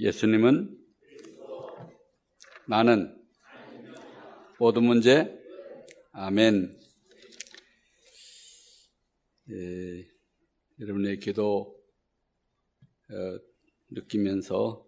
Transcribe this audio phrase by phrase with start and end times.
[0.00, 0.78] 예수님은
[2.66, 3.22] 나는
[4.58, 5.38] 모든 문제
[6.12, 6.74] 아멘.
[9.50, 10.08] 예,
[10.80, 11.78] 여러분의 기도
[13.10, 13.38] 어,
[13.90, 14.86] 느끼면서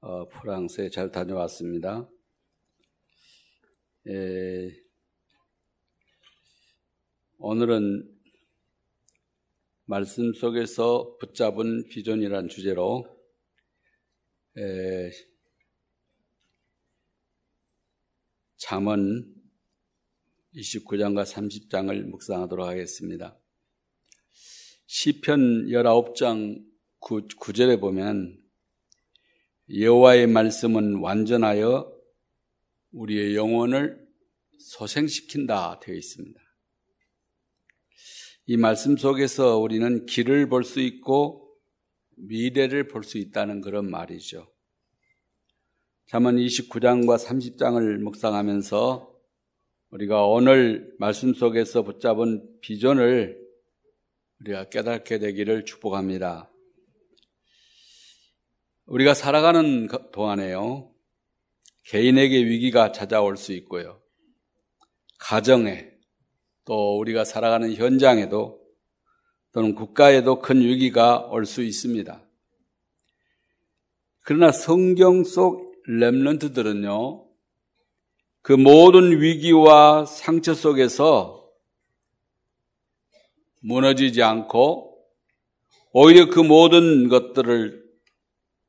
[0.00, 2.08] 어, 프랑스에 잘 다녀왔습니다.
[4.08, 4.74] 예,
[7.36, 8.10] 오늘은
[9.84, 13.13] 말씀 속에서 붙잡은 비전이란 주제로
[14.56, 15.10] 에,
[18.56, 19.34] 잠언
[20.54, 23.36] 29장과 30장을 묵상하도록 하겠습니다.
[24.86, 26.64] 시편 19장
[27.00, 28.40] 9, 9절에 보면
[29.76, 31.92] 여호와의 말씀은 완전하여
[32.92, 34.06] 우리의 영혼을
[34.60, 36.40] 소생시킨다 되어 있습니다.
[38.46, 41.43] 이 말씀 속에서 우리는 길을 볼 수 있고
[42.16, 44.50] 미래를 볼 수 있다는 그런 말이죠.
[46.06, 49.14] 잠언 29장과 30장을 묵상하면서
[49.90, 53.40] 우리가 오늘 말씀 속에서 붙잡은 비전을
[54.40, 56.50] 우리가 깨닫게 되기를 축복합니다.
[58.86, 60.92] 우리가 살아가는 동안에요.
[61.84, 64.02] 개인에게 위기가 찾아올 수 있고요.
[65.18, 65.90] 가정에
[66.64, 68.63] 또 우리가 살아가는 현장에도
[69.54, 72.20] 또는 국가에도 큰 위기가 올 수 있습니다.
[74.20, 77.24] 그러나 성경 속 렘런트들은요,
[78.42, 81.48] 그 모든 위기와 상처 속에서
[83.60, 84.98] 무너지지 않고
[85.92, 87.84] 오히려 그 모든 것들을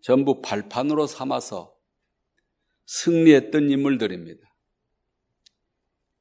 [0.01, 1.75] 전부 발판으로 삼아서
[2.85, 4.39] 승리했던 인물들입니다.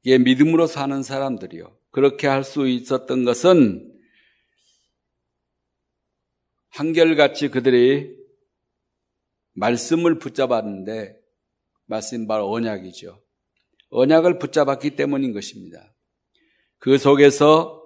[0.05, 1.77] 이게 믿음으로 사는 사람들이요.
[1.91, 3.94] 그렇게 할 수 있었던 것은
[6.75, 8.12] 한결같이 그들이
[9.53, 11.17] 말씀을 붙잡았는데
[11.86, 13.22] 말씀 바로 언약이죠.
[13.91, 15.95] 언약을 붙잡았기 때문인 것입니다.
[16.78, 17.80] 그 속에서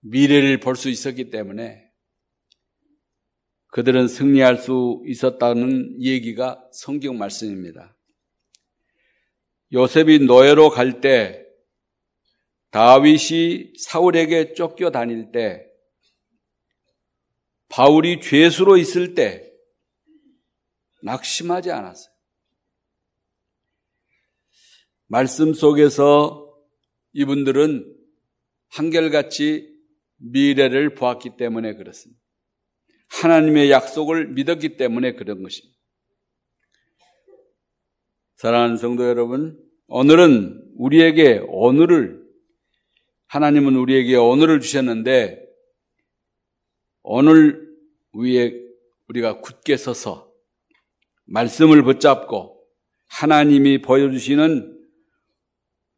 [0.00, 1.84] 미래를 볼 수 있었기 때문에
[3.68, 7.96] 그들은 승리할 수 있었다는 얘기가 성경 말씀입니다.
[9.72, 11.44] 요셉이 노예로 갈 때
[12.70, 15.66] 다윗이 사울에게 쫓겨 다닐 때
[17.68, 19.52] 바울이 죄수로 있을 때
[21.02, 22.14] 낙심하지 않았어요.
[25.08, 26.46] 말씀 속에서
[27.12, 27.94] 이분들은
[28.68, 29.72] 한결같이
[30.16, 32.20] 미래를 보았기 때문에 그렇습니다.
[33.08, 35.76] 하나님의 약속을 믿었기 때문에 그런 것입니다.
[38.36, 42.22] 사랑하는 성도 여러분, 오늘은 우리에게 오늘을
[43.28, 45.45] 하나님은 우리에게 오늘을 주셨는데
[47.08, 47.72] 오늘
[48.14, 48.52] 위에
[49.06, 50.28] 우리가 굳게 서서
[51.26, 52.60] 말씀을 붙잡고
[53.06, 54.90] 하나님이 보여주시는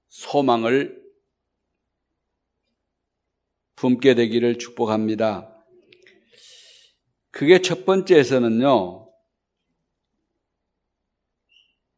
[0.08, 1.02] 소망을
[3.76, 5.50] 품게 되기를 축복합니다.
[7.30, 9.10] 그게 첫 번째에서는요,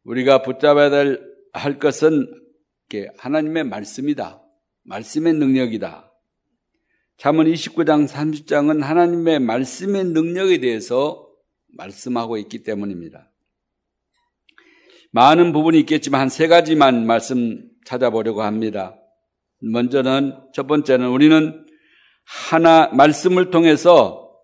[0.05, 1.17] 우리가 붙잡아야
[1.53, 2.33] 할 것은
[3.19, 4.41] 하나님의 말씀이다.
[4.85, 6.10] 말씀의 능력이다.
[7.21, 11.29] 잠언 29장 30장은 하나님의 말씀의 능력에 대해서
[11.77, 13.31] 말씀하고 있기 때문입니다.
[15.11, 18.97] 많은 부분이 있겠지만 한 세 가지만 말씀 찾아보려고 합니다.
[19.59, 21.67] 먼저는 첫 번째는 우리는
[22.25, 24.35] 하나 말씀을 통해서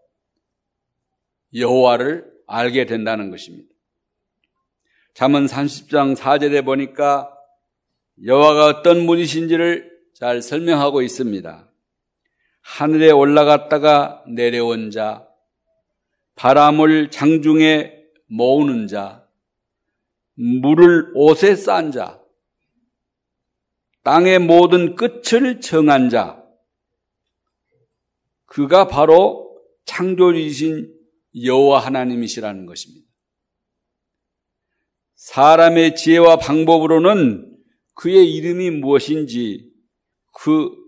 [1.55, 3.73] 여호와를 알게 된다는 것입니다.
[5.15, 7.33] 잠언 30장 4절에 보니까
[8.23, 11.73] 여호와가 어떤 분이신지를 잘 설명하고 있습니다.
[12.67, 15.27] 하늘에 올라갔다가 내려온 자,
[16.35, 17.95] 바람을 장중에
[18.27, 19.27] 모으는 자,
[20.35, 22.21] 물을 옷에 싼 자,
[24.03, 26.45] 땅의 모든 끝을 정한 자,
[28.47, 30.93] 그가 바로 창조주이신
[31.45, 33.07] 여호와 하나님이시라는 것입니다.
[35.15, 37.57] 사람의 지혜와 방법으로는
[37.95, 39.71] 그의 이름이 무엇인지
[40.33, 40.86] 그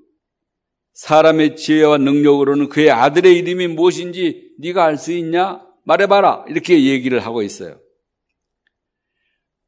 [0.98, 5.62] 사람의 지혜와 능력으로는 그의 아들의 이름이 무엇인지 네가 알 수 있냐?
[5.84, 6.46] 말해봐라.
[6.48, 7.78] 이렇게 얘기를 하고 있어요.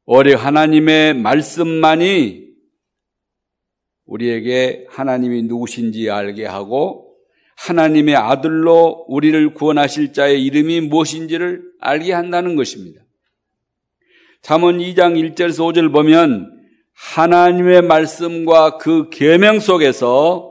[0.05, 2.49] 오래 하나님의 말씀만이
[4.03, 7.15] 우리에게 하나님이 누구신지 알게 하고
[7.55, 13.03] 하나님의 아들로 우리를 구원하실 자의 이름이 무엇인지를 알게 한다는 것입니다.
[14.41, 16.59] 잠언 2장 1절에서 5절 보면
[16.93, 20.50] 하나님의 말씀과 그 계명 속에서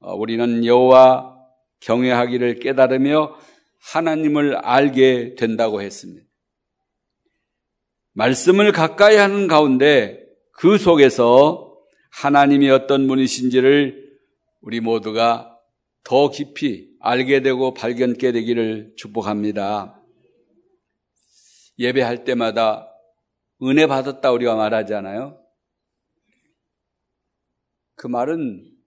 [0.00, 1.36] 우리는 여호와
[1.80, 3.36] 경외하기를 깨달으며
[3.80, 6.26] 하나님을 알게 된다고 했습니다.
[8.12, 11.76] 말씀을 가까이 하는 가운데 그 속에서
[12.10, 14.18] 하나님이 어떤 분이신지를
[14.60, 15.56] 우리 모두가
[16.02, 20.02] 더 깊이 알게 되고 발견게 되기를 축복합니다.
[21.78, 22.92] 예배할 때마다
[23.62, 25.40] 은혜 받았다 우리가 말하잖아요.
[27.94, 28.77] 그 말은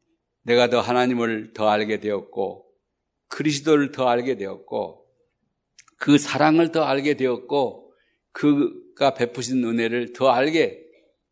[0.44, 2.66] 내가 더 하나님을 더 알게 되었고
[3.28, 5.06] 그리스도를 더 알게 되었고
[5.98, 7.94] 그 사랑을 더 알게 되었고
[8.32, 10.82] 그가 베푸신 은혜를 더 알게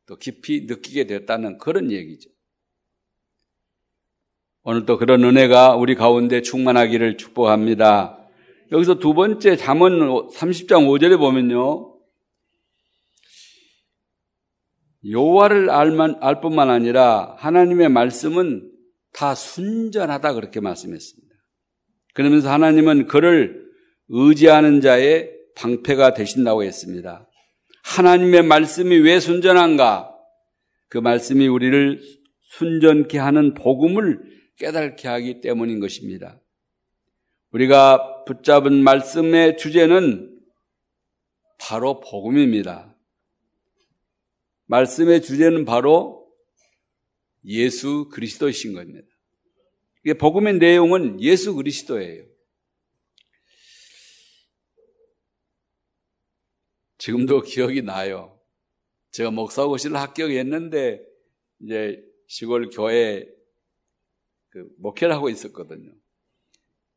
[0.05, 2.29] 또 깊이 느끼게 되었다는 그런 얘기죠.
[4.63, 8.19] 오늘도 그런 은혜가 우리 가운데 충만하기를 축복합니다.
[8.71, 11.95] 여기서 두 번째 잠언 30장 5절에 보면요.
[15.69, 18.68] 알만 알 뿐만 아니라 하나님의 말씀은
[19.13, 21.35] 다 순전하다 그렇게 말씀했습니다.
[22.13, 23.69] 그러면서 하나님은 그를
[24.09, 27.27] 의지하는 자의 방패가 되신다고 했습니다.
[27.83, 30.15] 하나님의 말씀이 왜 순전한가?
[30.89, 32.01] 그 말씀이 우리를
[32.57, 34.19] 순전케 하는 복음을
[34.57, 36.39] 깨닫게 하기 때문인 것입니다.
[37.51, 40.39] 우리가 붙잡은 말씀의 주제는
[41.59, 42.95] 바로 복음입니다.
[44.65, 46.18] 말씀의 주제는 바로
[47.49, 49.07] 예수 그리스도이신 겁니다.
[50.17, 52.25] 복음의 내용은 예수 그리스도예요.
[56.99, 58.39] 지금도 기억이 나요.
[59.11, 61.03] 제가 목사고시를 합격했는데
[61.61, 63.27] 이제 시골 교회
[64.49, 65.91] 그 목회를 하고 있었거든요.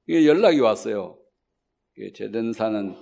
[0.07, 1.19] 이게 연락이 왔어요.
[2.15, 2.97] 제전사는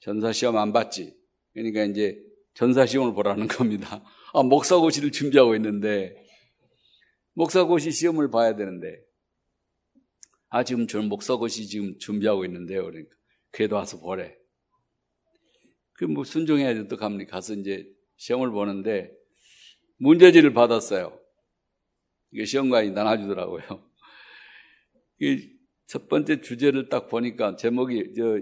[0.00, 1.16] 전사 시험 안 봤지.
[1.52, 2.22] 그러니까 이제
[2.54, 4.04] 전사 시험을 보라는 겁니다.
[4.32, 6.23] 아, 목사고시를 준비하고 있는데
[7.34, 9.00] 목사고시 시험을 봐야 되는데
[10.48, 12.84] 아 지금 저는 목사고시 지금 준비하고 있는데요.
[12.84, 13.14] 그러니까
[13.50, 14.36] 그래도 와서 보래.
[15.94, 17.36] 그뭐 순종해야지 어떡합니까?
[17.36, 17.86] 가서 이제
[18.16, 19.12] 시험을 보는데
[19.98, 21.20] 문제지를 받았어요.
[22.32, 23.62] 이게 시험관이 나눠주더라고요.
[25.86, 28.38] 첫 번째 주제를 딱 보니까 제목이 저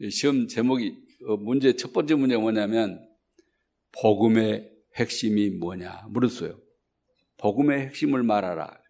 [0.00, 0.96] 이 시험 제목이
[1.26, 3.04] 어, 문제 첫 번째 문제가 뭐냐면
[4.00, 6.60] 복음의 핵심이 뭐냐 물었어요.
[7.38, 8.82] 복음의 핵심을 말하라.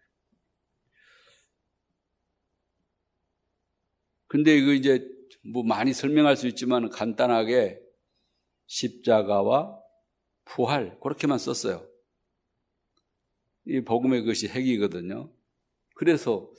[4.27, 5.07] 근데 이거 이제
[5.43, 7.81] 뭐 많이 설명할 수 있지만 간단하게
[8.67, 9.79] 십자가와
[10.45, 11.87] 부활 그렇게만 썼어요.
[13.65, 15.31] 이 복음의 것이 핵이거든요.
[15.95, 16.51] 그래서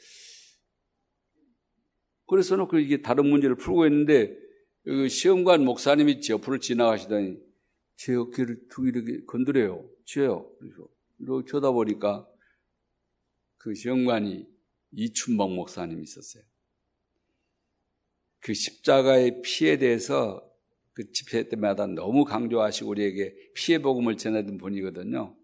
[2.26, 4.36] 그래서 놓고 이게 다른 문제를 풀고 있는데
[4.84, 7.38] 그 시험관 목사님이 옆으로 지나가시더니
[7.96, 9.88] 제 어깨를 툭 이렇게 건드려요.
[10.04, 10.50] 쥐어요.
[10.58, 10.88] 그래서
[11.20, 12.26] 이렇게 쳐다보니까
[13.58, 14.46] 그 시험관이
[14.92, 16.42] 이춘복 목사님이 있었어요.
[18.40, 20.42] 그 십자가의 피에 대해서
[20.92, 25.36] 그 집회 때마다 너무 강조하시고 우리에게 피해 복음을 전하던 분이거든요.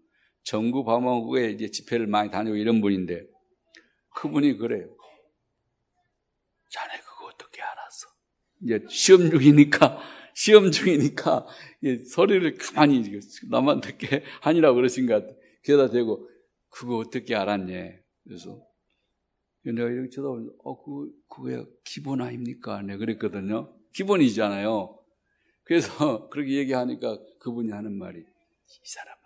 [0.43, 3.27] 전구 방어국에 이제 집회를 많이 다니고 이런 분인데
[4.15, 4.95] 그분이 그래요.
[6.69, 8.07] 자네 그거 어떻게 알았어?
[8.63, 9.99] 이제 시험 중이니까
[10.33, 11.47] 시험 중이니까
[12.09, 13.03] 소리를 가만히
[13.49, 15.46] 나만 듣게 하니라고 그러신 것 같아.
[15.67, 16.29] 그러다 대고
[16.69, 17.91] 그거 어떻게 알았냐?
[18.23, 18.65] 그래서
[19.63, 22.81] 내가 이렇게 쳐다보면서, 어, 그, 그거야 기본 아닙니까?
[22.81, 23.77] 내가 그랬거든요.
[23.93, 24.97] 기본이잖아요.
[25.63, 29.19] 그래서 그렇게 얘기하니까 그분이 하는 말이, 이 사람아,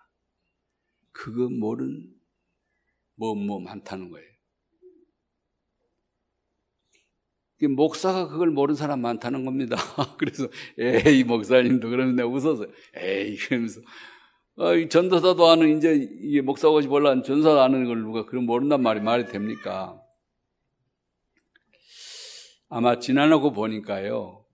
[1.12, 2.12] 그거 모르는,
[3.16, 4.32] 뭐, 뭐 많다는 거예요.
[7.76, 9.76] 목사가 그걸 모르는 사람 많다는 겁니다.
[10.18, 10.48] 그래서,
[10.80, 12.68] 에이, 목사님도 그러면 내가 웃었어요.
[12.96, 13.82] 에이, 그러면서,
[14.56, 19.26] 어, 전도사도 아는, 이제, 이게 목사가 몰라, 전사도 아는 걸 누가 그럼 모른단 말이 말이
[19.26, 20.02] 됩니까?
[22.70, 24.46] 아마 지나고 보니까요.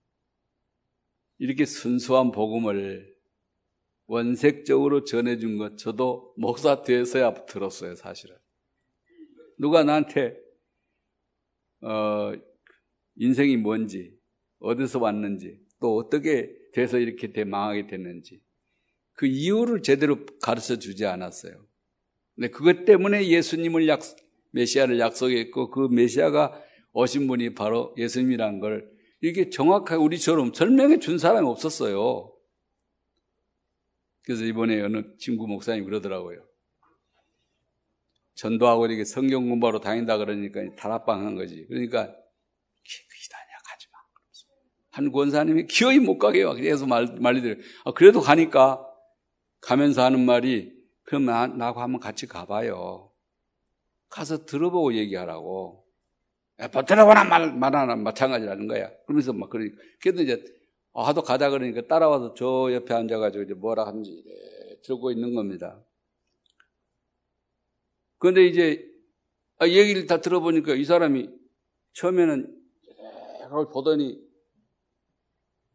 [1.38, 3.14] 이렇게 순수한 복음을
[4.06, 8.36] 원색적으로 전해준 것 저도 목사 돼서야 들었어요, 사실은.
[9.58, 10.36] 누가 나한테
[11.80, 12.32] 어,
[13.16, 14.16] 인생이 뭔지,
[14.60, 18.40] 어디서 왔는지, 또 어떻게 돼서 이렇게 대망하게 됐는지
[19.18, 21.52] 그 이유를 제대로 가르쳐 주지 않았어요.
[22.36, 24.00] 근데 그것 때문에 예수님을 약,
[24.52, 28.88] 메시아를 약속했고 그 메시아가 오신 분이 바로 예수님이란 걸
[29.20, 32.32] 이게 정확하게 우리처럼 설명해 준 사람이 없었어요.
[34.22, 36.46] 그래서 이번에 어느 친구 목사님 그러더라고요.
[38.36, 41.66] 전도하고 이렇게 성경 공부하러 다닌다 그러니까 다락방 한 거지.
[41.66, 43.98] 그러니까 기다냐 가지 마.
[44.90, 47.56] 한 권사님이 기어이 못 가게 요 계속 말, 말리더래요.
[47.84, 48.84] 아, 그래도 가니까
[49.60, 50.72] 가면서 하는 말이
[51.02, 53.10] 그럼 나, 나하고 한번 같이 가봐요.
[54.08, 55.84] 가서 들어보고 얘기하라고.
[56.72, 58.90] 버텨라거나 말, 말하나 마찬가지라는 거야.
[59.06, 59.80] 그러면서 막, 그러니까.
[60.00, 60.44] 그래도 이제,
[60.92, 64.24] 아, 하도 가자 그러니까 따라와서 저 옆에 앉아가지고 이제 뭐라 하는지
[64.84, 65.80] 들고 있는 겁니다.
[68.18, 68.84] 그런데 이제,
[69.58, 71.30] 아, 얘기를 다 들어보니까 이 사람이
[71.92, 72.54] 처음에는
[73.44, 74.20] 그걸 보더니,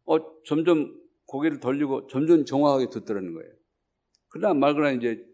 [0.04, 3.52] 어, 점점 고개를 돌리고 점점 정확하게 듣더라는 거예요.
[4.34, 5.24] 그러나 말거나 이제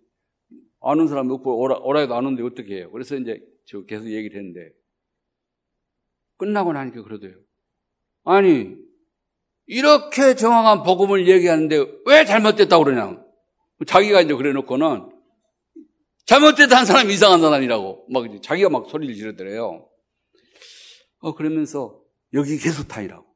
[0.83, 2.90] 아는 사람 없고 오라, 오라 해도 아는데 어떻게 해요?
[2.90, 4.75] 그래서 이제 저 계속 얘기를 했는데
[6.37, 7.35] 끝나고 나니까 그러대요.
[8.25, 8.76] 아니
[9.64, 13.25] 이렇게 정확한 복음을 얘기하는데 왜 잘못됐다고 그러냐?
[13.87, 15.11] 자기가 이제 그래 놓고는
[16.26, 19.88] 잘못됐다는 사람이 이상한 사람이라고 막 자기가 막 소리를 지르더래요.
[21.21, 22.02] 어 그러면서
[22.35, 23.26] 여기 계속 다니라고.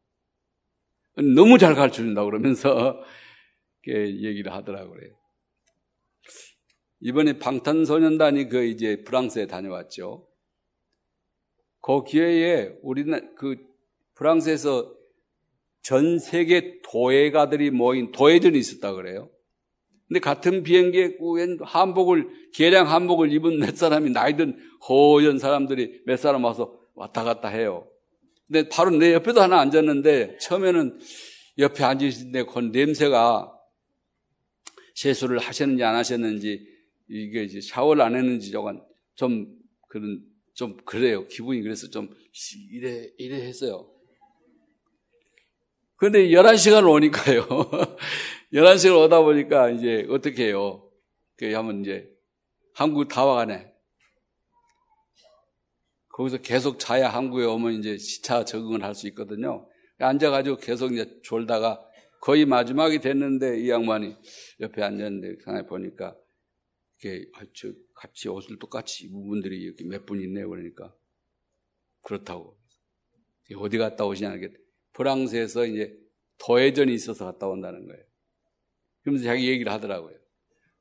[1.35, 3.03] 너무 잘 가르쳐 준다 그러면서
[3.89, 4.93] 얘기를 하더라고요.
[4.93, 5.24] 그래.
[7.05, 10.27] 이번에 방탄소년단이 그 이제 프랑스에 다녀왔죠.
[11.83, 13.57] 그 기회에 우리는 그
[14.15, 14.91] 프랑스에서
[15.83, 19.29] 전 세계 도예가들이 모인 도예전이 있었다 그래요.
[20.09, 24.59] 근데 같은 비행기에 웬 한복을 계량 한복을 입은 몇 사람이 나이든
[24.89, 27.87] 허연 사람들이 몇 사람 와서 왔다 갔다 해요.
[28.47, 30.99] 근데 바로 내 옆에도 하나 앉았는데 처음에는
[31.59, 33.53] 옆에 앉으신데 그 냄새가
[34.95, 36.74] 세수를 하셨는지 안 하셨는지
[37.09, 38.85] 이게 이제 샤워를 안 했는지 저건
[39.15, 39.47] 좀
[39.89, 41.27] 그런 좀 그래요.
[41.27, 42.09] 기분이 그래서 좀
[42.71, 43.91] 이래 이래 했어요.
[45.97, 47.47] 그런데 11시간 오니까요.
[48.53, 50.91] 11시간 오다 보니까 이제 어떻게 해요?
[51.37, 52.09] 그 하면 이제
[52.75, 53.73] 한국 다 와가네.
[56.09, 59.69] 거기서 계속 자야 한국에 오면 이제 시차 적응을 할 수 있거든요.
[59.99, 61.81] 앉아가지고 계속 이제 졸다가
[62.21, 64.17] 거의 마지막이 됐는데 이 양반이
[64.61, 66.17] 옆에 앉았는데 상에 보니까
[67.05, 70.49] 이렇게 아, 저 같이 옷을 똑같이 입은 분들이 이렇게 몇 분 있네요.
[70.49, 70.95] 그러니까
[72.03, 72.59] 그렇다고
[73.57, 74.53] 어디 갔다 오시냐 이게
[74.95, 75.95] 프랑스에서 이제
[76.39, 78.03] 도회전이 있어서 갔다 온다는 거예요.
[79.03, 80.17] 그러면서 자기 얘기를 하더라고요.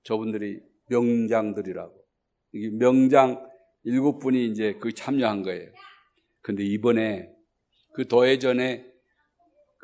[0.03, 2.05] 저분들이 명장들이라고.
[2.53, 3.45] 이게 명장
[3.83, 5.71] 일곱 분이 이제 그 참여한 거예요.
[6.41, 7.29] 근데 이번에
[7.93, 8.85] 그 도회전에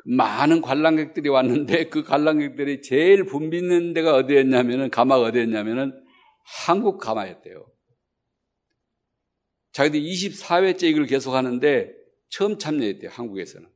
[0.04, 5.99] 많은 관람객들이 왔는데 그 관람객들이 제일 붐비는 데가 어디였냐면은 가마가 어디였냐면은
[6.42, 7.70] 한국 가마였대요.
[9.72, 11.94] 자기들 24회째 이걸 계속 하는데
[12.28, 13.68] 처음 참여했대요, 한국에서는.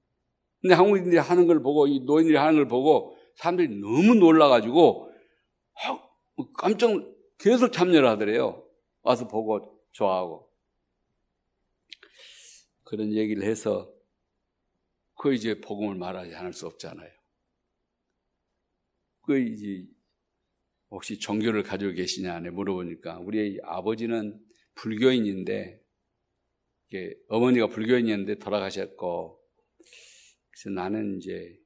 [0.61, 5.13] 근데 한국인들이 하는 걸 보고, 이 노인들이 하는 걸 보고 사람들이 너무 놀라가지고
[6.57, 6.91] 깜짝
[7.39, 8.67] 계속 참여를 하더래요.
[9.03, 10.51] 와서 보고 좋아하고.
[12.85, 13.93] 그런 얘기를 해서
[15.17, 17.11] 그 이제 복음을 말하지 않을 수 없잖아요.
[19.23, 19.87] 그 이제
[20.95, 24.41] 혹시 종교를 가지고 계시냐 네 물어보니까 우리 아버지는
[24.77, 25.83] 불교인인데
[27.29, 29.45] 어머니가 불교인이었는데 돌아가셨고
[30.51, 31.59] 그래서 나는 이제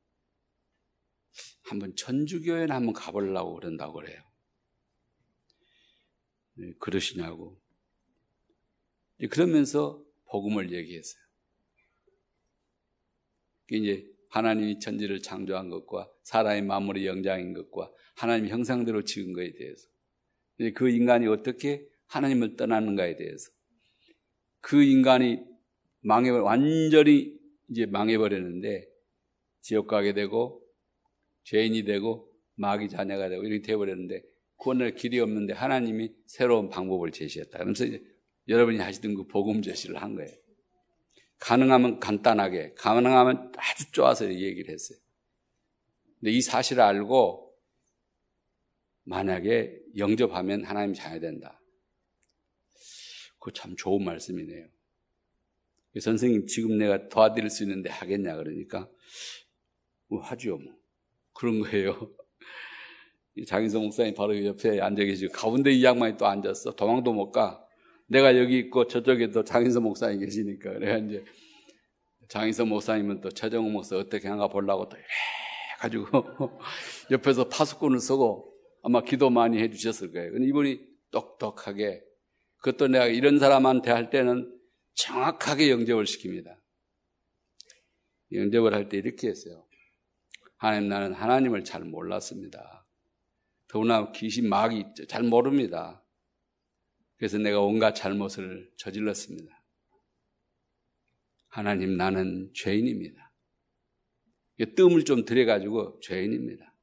[1.65, 4.23] 한번 천주교회나 한번 가보려고 그런다고 그래요.
[6.55, 7.61] 네, 그러시냐고.
[9.31, 11.23] 그러면서 복음을 얘기했어요.
[13.71, 19.89] 이제 하나님이 천지를 창조한 것과 사람의 마무리 영장인 것과 하나님 형상대로 지은 것에 대해서
[20.75, 23.51] 그 인간이 어떻게 하나님을 떠나는가에 대해서
[24.61, 25.39] 그 인간이
[26.01, 27.39] 망해 완전히
[27.71, 28.87] 이제 망해버렸는데
[29.61, 30.63] 지옥 가게 되고
[31.45, 34.23] 죄인이 되고 마귀 자녀가 되고 이렇게 되어버렸는데
[34.57, 37.59] 구원할 길이 없는데 하나님이 새로운 방법을 제시했다.
[37.59, 37.85] 그러면서
[38.49, 40.31] 여러분이 하시던 그 복음 제시를 한 거예요.
[41.39, 44.99] 가능하면 간단하게, 가능하면 아주 좋아서 얘기를 했어요.
[46.19, 47.55] 근데 이 사실을 알고
[49.05, 51.61] 만약에 영접하면 하나님 자녀 된다.
[53.39, 54.69] 그거 참 좋은 말씀이네요.
[56.01, 58.89] 선생님, 지금 내가 도와드릴 수 있는데 하겠냐, 그러니까,
[60.09, 60.75] 뭐, 하죠, 뭐.
[61.33, 62.13] 그런 거예요.
[63.47, 66.75] 장인성 목사님 바로 옆에 앉아 계시고, 가운데 이 양반이 또 앉았어.
[66.77, 67.65] 도망도 못 가.
[68.09, 71.25] 내가 여기 있고 저쪽에도 장인선 목사님 계시니까 그래 이제
[72.29, 75.07] 장인선 목사님은 또 최정우 목사 어떻게 한가 보려고 또 이래
[75.79, 76.07] 가지고
[77.11, 80.33] 옆에서 파수꾼을 쓰고 아마 기도 많이 해주셨을 거예요.
[80.33, 82.03] 근데 이분이 똑똑하게
[82.59, 84.55] 그것도 내가 이런 사람한테 할 때는
[84.95, 86.57] 정확하게 영접을 시킵니다.
[88.33, 89.65] 영접을 할 때 이렇게 했어요.
[90.57, 92.87] 하나님 나는 하나님을 잘 몰랐습니다.
[93.69, 96.03] 더구나 귀신 마귀 잘 모릅니다.
[97.19, 99.53] 그래서 내가 온갖 잘못을 저질렀습니다.
[101.49, 103.33] 하나님, 나는 죄인입니다.
[104.77, 106.75] 뜸을 좀 들여가지고 죄인입니다.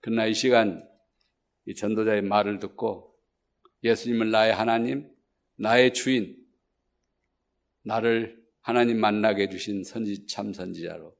[0.00, 0.86] 그러나 이 시간
[1.66, 3.14] 이 전도자의 말을 듣고
[3.84, 5.10] 예수님을 나의 하나님,
[5.56, 6.36] 나의 주인,
[7.84, 11.14] 나를 하나님 만나게 해주신 선지 참 선지자로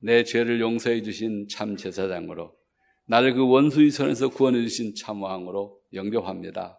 [0.00, 2.56] 내 죄를 용서해 주신 참 제사장으로
[3.06, 6.77] 나를 그 원수의 손에서 구원해 주신 참 왕으로 영접합니다.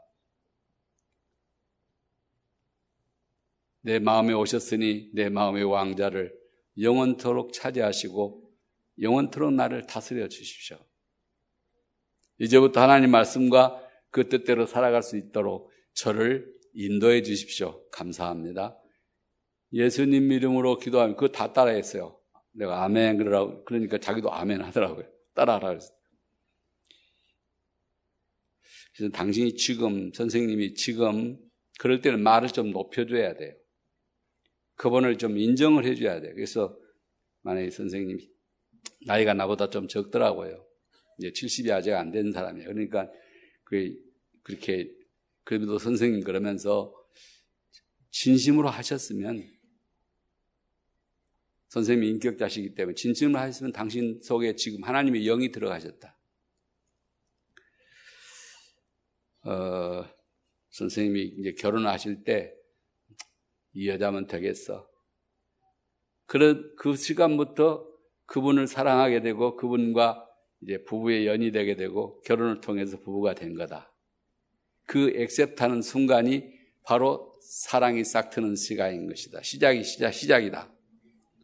[3.82, 6.34] 내 마음에 오셨으니 내 마음의 왕자를
[6.80, 8.50] 영원토록 차지하시고
[9.02, 10.78] 영원토록 나를 다스려 주십시오.
[12.40, 17.88] 이제부터 하나님 말씀과 그 뜻대로 살아갈 수 있도록 저를 인도해 주십시오.
[17.92, 18.78] 감사합니다.
[19.74, 22.20] 예수님 이름으로 기도하면 그거 다 따라했어요.
[22.52, 25.06] 내가 아멘 그러라고 그러니까 자기도 아멘 하더라고요.
[25.36, 25.98] 따라하라 그랬어요.
[28.96, 31.38] 그래서 당신이 지금 선생님이 지금
[31.80, 33.54] 그럴 때는 말을 좀 높여줘야 돼요.
[34.80, 36.34] 그분을 좀 인정을 해줘야 돼요.
[36.34, 36.80] 그래서
[37.42, 38.26] 만약에 선생님이
[39.06, 40.66] 나이가 나보다 좀 적더라고요.
[41.18, 42.70] 이제 70이 아직 안 된 사람이에요.
[42.70, 43.12] 그러니까
[43.66, 43.94] 그
[44.42, 44.90] 그렇게
[45.44, 46.94] 그래도 선생님 그러면서
[48.12, 49.44] 진심으로 하셨으면
[51.68, 56.18] 선생님이 인격자시기 때문에 진심으로 하셨으면 당신 속에 지금 하나님의 영이 들어가셨다.
[59.44, 60.06] 어,
[60.70, 62.54] 선생님이 이제 결혼하실 때
[63.74, 64.88] 이 여자면 되겠어.
[66.26, 67.88] 그런 그 시간부터
[68.26, 70.26] 그분을 사랑하게 되고 그분과
[70.62, 73.92] 이제 부부의 연이 되게 되고 결혼을 통해서 부부가 된 거다.
[74.86, 76.44] 그 액셉트하는 순간이
[76.84, 79.42] 바로 사랑이 싹 트는 시간인 것이다.
[79.42, 80.72] 시작이 시작 시작이다.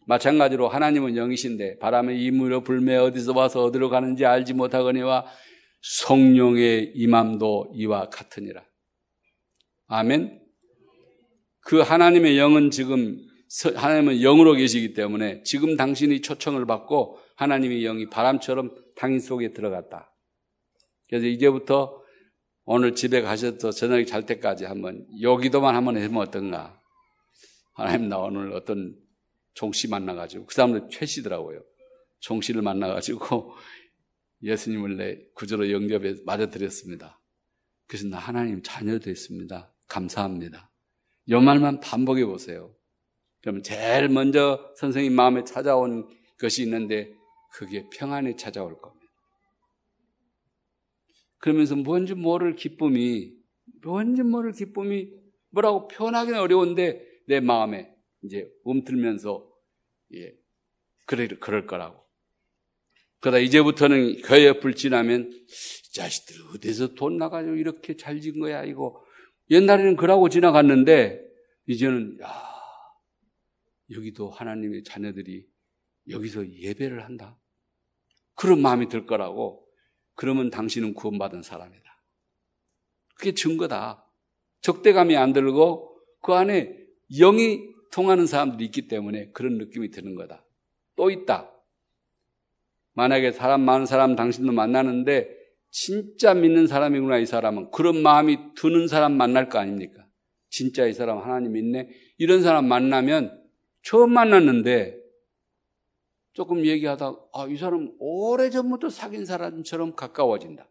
[0.07, 5.25] 마찬가지로 하나님은 영이신데 바람의 이물로 불매 어디서 와서 어디로 가는지 알지 못하거니와
[5.81, 8.63] 성령의 임함도 이와 같으니라.
[9.87, 10.44] 아멘.
[11.65, 13.17] 그 하나님의 영은 지금
[13.75, 20.13] 하나님은 영으로 계시기 때문에 지금 당신이 초청을 받고 하나님의 영이 바람처럼 당신 속에 들어갔다.
[21.09, 22.03] 그래서 이제부터
[22.65, 26.79] 오늘 집에 가셔서 저녁에 잘 때까지 한번 여기도만 한번 해보면 어떤가.
[27.73, 28.95] 하나님 나 오늘 어떤
[29.55, 31.63] 종씨 만나가지고 그 사람들 최씨더라고요.
[32.19, 33.55] 종씨를 만나가지고
[34.43, 37.19] 예수님을 내 구조로 영접해 맞아드렸습니다.
[37.87, 39.73] 그래서 나 하나님 자녀 됐습니다.
[39.87, 40.71] 감사합니다.
[41.29, 42.75] 요 말만 반복해 보세요.
[43.41, 46.07] 그러면 제일 먼저 선생님 마음에 찾아온
[46.39, 47.13] 것이 있는데
[47.51, 49.05] 그게 평안에 찾아올 겁니다.
[51.37, 53.33] 그러면서 뭔지 모를 기쁨이
[53.83, 55.09] 뭔지 모를 기쁨이
[55.51, 59.47] 뭐라고 표현하기는 어려운데 내 마음에 이제 움틀면서
[60.15, 60.33] 예,
[61.05, 62.03] 그래 그럴 거라고.
[63.19, 65.31] 그러다 이제부터는 교회 옆을 지나면
[65.93, 69.04] 자식들 어디서 돈 나가지고 이렇게 잘 진 거야 이거
[69.49, 71.21] 옛날에는 그러고 지나갔는데
[71.67, 72.29] 이제는 야
[73.91, 75.47] 여기도 하나님의 자녀들이
[76.09, 77.39] 여기서 예배를 한다.
[78.35, 79.65] 그런 마음이 들 거라고.
[80.15, 81.83] 그러면 당신은 구원받은 사람이다.
[83.15, 84.05] 그게 증거다.
[84.61, 86.75] 적대감이 안 들고 그 안에
[87.11, 90.45] 영이 통하는 사람들이 있기 때문에 그런 느낌이 드는 거다.
[90.95, 91.51] 또 있다.
[92.93, 95.34] 만약에 사람 많은 사람 당신도 만나는데
[95.77, 100.07] 진짜 믿는 사람이구나 이 사람은 그런 마음이 드는 사람 만날 거 아닙니까?
[100.47, 103.43] 진짜 이 사람 하나님 믿네 이런 사람 만나면
[103.83, 104.97] 처음 만났는데
[106.31, 110.65] 조금 얘기하다 아, 이 사람 오래전부터 사귄 사람처럼 가까워진다.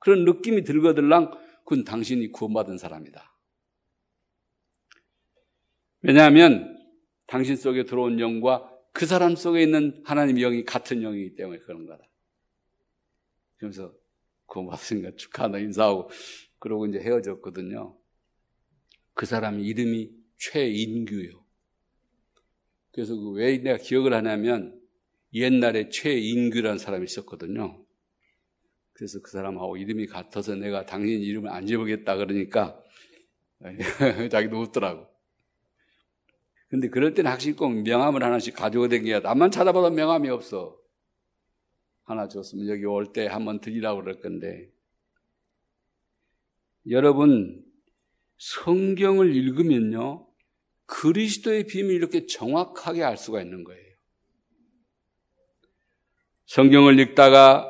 [0.00, 3.38] 그런 느낌이 들거들랑 그건 당신이 구원받은 사람이다.
[6.00, 6.76] 왜냐하면
[7.28, 12.02] 당신 속에 들어온 영과 그 사람 속에 있는 하나님 영이 같은 영이기 때문에 그런 거다.
[13.58, 14.01] 그러면서
[14.46, 15.10] 고맙습니다.
[15.16, 16.10] 축하한다 인사하고
[16.58, 17.96] 그러고 이제 헤어졌거든요.
[19.14, 21.42] 그 사람 이름이 최인규요.
[22.92, 24.80] 그래서 그왜 내가 기억을 하냐면
[25.34, 27.84] 옛날에 최인규라는 사람이 있었거든요.
[28.92, 32.82] 그래서 그 사람하고 이름이 같아서 내가 당신 이름을 안 지어보겠다 그러니까
[34.30, 35.06] 자기도 웃더라고.
[36.68, 40.81] 근데 그럴 때는 확실히 꼭 명함을 하나씩 가지고 다녀야 나만 찾아봐도 명함이 없어.
[42.04, 44.68] 하나 줬으면 여기 올 때 한번 드리라고 그럴 건데.
[46.90, 47.64] 여러분,
[48.38, 50.26] 성경을 읽으면요,
[50.86, 53.82] 그리스도의 비밀을 이렇게 정확하게 알 수가 있는 거예요.
[56.46, 57.68] 성경을 읽다가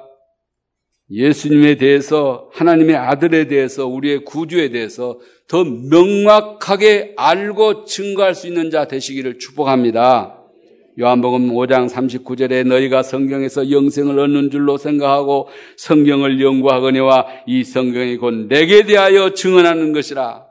[1.10, 8.86] 예수님에 대해서 하나님의 아들에 대해서 우리의 구주에 대해서 더 명확하게 알고 증거할 수 있는 자
[8.88, 10.41] 되시기를 축복합니다.
[11.00, 18.84] 요한복음 5장 39절에 너희가 성경에서 영생을 얻는 줄로 생각하고 성경을 연구하거니와 이 성경이 곧 내게
[18.84, 20.46] 대하여 증언하는 것이라.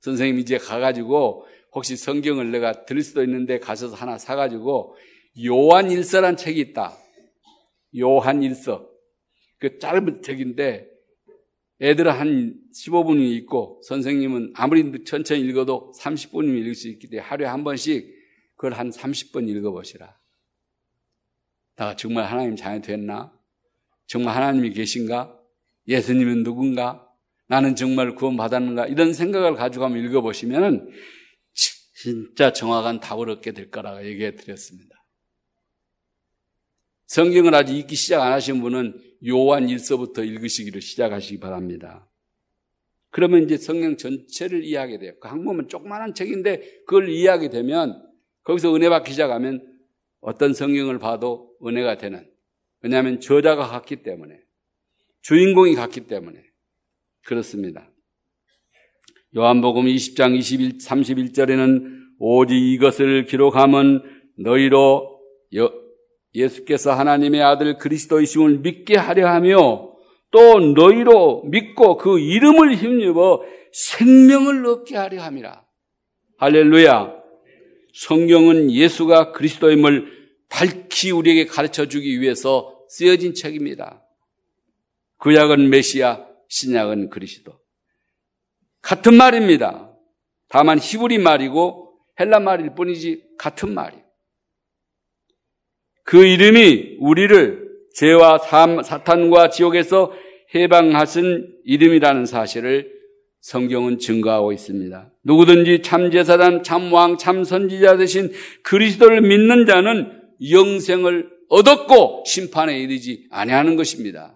[0.00, 4.96] 선생님 이제 가가지고 혹시 성경을 내가 들을 수도 있는데 가셔서 하나 사가지고
[5.46, 6.92] 요한 일서란 책이 있다.
[7.98, 8.86] 요한 일서.
[9.58, 10.88] 그 짧은 책인데
[11.80, 17.64] 애들은 한 15분이 있고 선생님은 아무리 천천히 읽어도 30분이면 읽을 수 있기 때문에 하루에 한
[17.64, 18.17] 번씩
[18.58, 20.18] 그걸 한 30분 읽어보시라.
[21.76, 23.32] 나 정말 하나님 자녀 됐나?
[24.08, 25.38] 정말 하나님이 계신가?
[25.86, 27.08] 예수님은 누군가?
[27.46, 28.88] 나는 정말 구원받았는가?
[28.88, 30.90] 이런 생각을 가지고 한번 읽어보시면
[31.52, 35.04] 진짜 정확한 답을 얻게 될 거라고 얘기해 드렸습니다.
[37.06, 42.10] 성경을 아직 읽기 시작 안 하신 분은 요한 1서부터 읽으시기를 시작하시기 바랍니다.
[43.10, 45.12] 그러면 이제 성경 전체를 이해하게 돼요.
[45.20, 48.07] 그 항목은 조그마한 책인데 그걸 이해하게 되면
[48.48, 49.62] 거기서 은혜 받기 시작하면
[50.22, 52.26] 어떤 성경을 봐도 은혜가 되는.
[52.80, 54.40] 왜냐하면 저자가 같기 때문에.
[55.20, 56.42] 주인공이 같기 때문에.
[57.26, 57.90] 그렇습니다.
[59.36, 64.02] 요한복음 20장 21, 31절에는 오직 이것을 기록하면
[64.38, 65.20] 너희로
[66.34, 69.92] 예수께서 하나님의 아들 그리스도이심을 믿게 하려 하며
[70.30, 75.66] 또 너희로 믿고 그 이름을 힘입어 생명을 얻게 하려 함이라.
[76.38, 77.17] 할렐루야.
[77.92, 84.04] 성경은 예수가 그리스도임을 밝히 우리에게 가르쳐 주기 위해서 쓰여진 책입니다.
[85.18, 87.58] 구약은 메시아, 신약은 그리스도.
[88.80, 89.92] 같은 말입니다.
[90.48, 94.02] 다만 히브리 말이고 헬라 말일 뿐이지 같은 말이에요.
[96.04, 100.12] 그 이름이 우리를 죄와 사탄과 지옥에서
[100.54, 102.97] 해방하신 이름이라는 사실을
[103.40, 105.12] 성경은 증거하고 있습니다.
[105.24, 110.12] 누구든지 참 제사장, 참 왕, 참 선지자 되신 그리스도를 믿는 자는
[110.50, 114.34] 영생을 얻었고 심판에 이르지 아니하는 것입니다.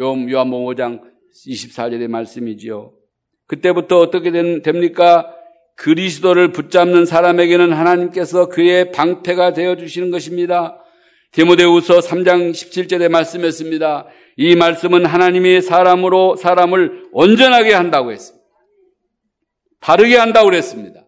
[0.00, 1.00] 요한복음 5장
[1.46, 2.92] 24절의 말씀이지요.
[3.46, 5.32] 그때부터 어떻게 됩니까?
[5.76, 10.82] 그리스도를 붙잡는 사람에게는 하나님께서 그의 방패가 되어 주시는 것입니다.
[11.32, 14.06] 디모데후서 3장 17절에 말씀했습니다.
[14.38, 18.35] 이 말씀은 하나님이 사람으로 사람을 온전하게 한다고 했습니다.
[19.80, 21.04] 바르게 한다고 그랬습니다.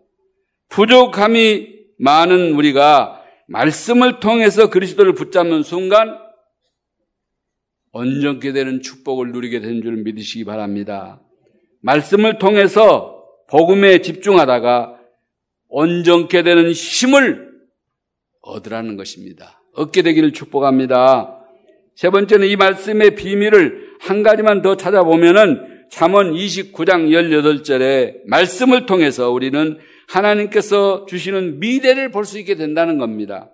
[0.68, 6.18] 부족함이 많은 우리가 말씀을 통해서 그리스도를 붙잡는 순간
[7.92, 11.20] 온전케 되는 축복을 누리게 되는 줄 믿으시기 바랍니다.
[11.81, 14.98] 말씀을 통해서 복음에 집중하다가
[15.68, 17.48] 온전케 되는 힘을
[18.42, 19.62] 얻으라는 것입니다.
[19.74, 21.38] 얻게 되기를 축복합니다.
[21.94, 29.79] 세 번째는 이 말씀의 비밀을 한 가지만 더 찾아보면은 잠언 29장 18절에 말씀을 통해서 우리는
[30.09, 33.51] 하나님께서 주시는 미래를 볼 수 있게 된다는 겁니다.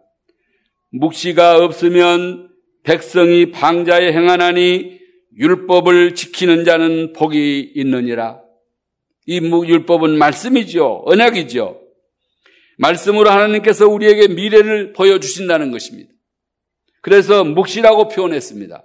[0.90, 2.50] 묵시가 없으면
[2.84, 5.00] 백성이 방자에 행하나니
[5.36, 8.40] 율법을 지키는 자는 복이 있느니라.
[9.26, 11.02] 이 율법은 말씀이죠.
[11.06, 11.80] 언약이죠.
[12.78, 16.10] 말씀으로 하나님께서 우리에게 미래를 보여주신다는 것입니다.
[17.00, 18.84] 그래서 묵시라고 표현했습니다.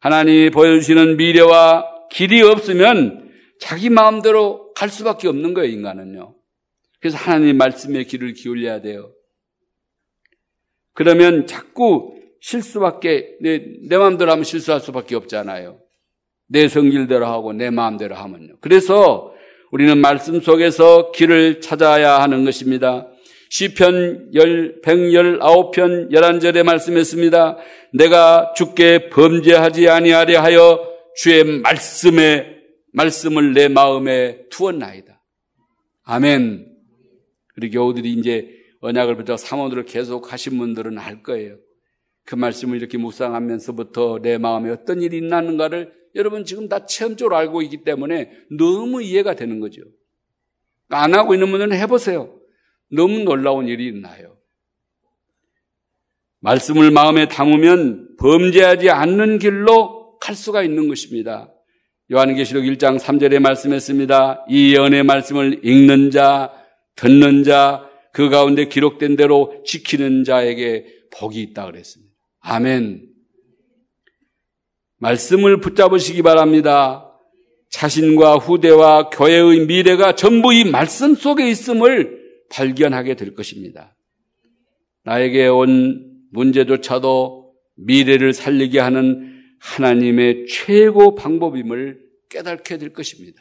[0.00, 6.34] 하나님이 보여주시는 미래와 길이 없으면 자기 마음대로 갈 수밖에 없는 거예요, 인간은요.
[7.00, 9.12] 그래서 하나님 말씀의 길을 기울여야 돼요.
[10.92, 15.78] 그러면 자꾸 실수밖에, 내, 내 마음대로 하면 실수할 수밖에 없잖아요.
[16.48, 18.56] 내 성질대로 하고 내 마음대로 하면요.
[18.60, 19.32] 그래서
[19.70, 23.08] 우리는 말씀 속에서 길을 찾아야 하는 것입니다.
[23.48, 27.56] 시편 119편 11절에 말씀했습니다.
[27.94, 35.20] 내가 주께 범죄하지 아니하려 하여 주의 말씀에 말씀을 내 마음에 투었나이다.
[36.04, 36.72] 아멘.
[37.56, 41.58] 우리 교우들이 이제 언약을 붙여 사모들을 계속 하신 분들은 알 거예요.
[42.24, 47.84] 그 말씀을 이렇게 묵상하면서부터 내 마음에 어떤 일이 있나는가를 여러분 지금 다 체험적으로 알고 있기
[47.84, 49.82] 때문에 너무 이해가 되는 거죠.
[50.88, 52.38] 안 하고 있는 분들은 해보세요.
[52.90, 54.36] 너무 놀라운 일이 있나요?
[56.40, 61.52] 말씀을 마음에 담으면 범죄하지 않는 길로 갈 수가 있는 것입니다.
[62.12, 64.46] 요한계시록 1장 3절에 말씀했습니다.
[64.48, 66.52] 이 예언의 말씀을 읽는 자,
[66.94, 72.14] 듣는 자, 그 가운데 기록된 대로 지키는 자에게 복이 있다 그랬습니다.
[72.38, 73.08] 아멘.
[74.98, 77.08] 말씀을 붙잡으시기 바랍니다.
[77.70, 83.96] 자신과 후대와 교회의 미래가 전부 이 말씀 속에 있음을 발견하게 될 것입니다.
[85.02, 89.31] 나에게 온 문제조차도 미래를 살리게 하는
[89.62, 93.40] 하나님의 최고 방법임을 깨닫게 될 것입니다.